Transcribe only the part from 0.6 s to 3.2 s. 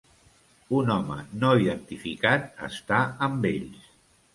Un home no identificat està